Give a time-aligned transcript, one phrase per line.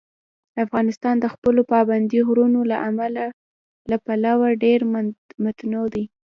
[0.63, 2.59] افغانستان د خپلو پابندي غرونو
[3.89, 4.79] له پلوه ډېر
[5.43, 6.03] متنوع دی.